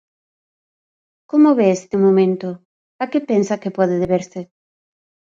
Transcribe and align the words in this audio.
Como 1.31 1.49
ve 1.57 1.67
este 1.79 1.95
momento, 2.05 2.47
a 3.03 3.05
que 3.11 3.19
pensa 3.29 3.61
que 3.61 3.75
pode 3.77 3.95
deberse? 4.03 4.41